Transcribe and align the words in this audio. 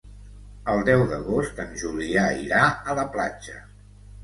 El 0.71 0.79
deu 0.87 1.03
d'agost 1.11 1.61
en 1.65 1.77
Julià 1.83 2.25
irà 2.47 2.65
a 2.95 2.99
la 3.03 3.07
platja. 3.19 3.63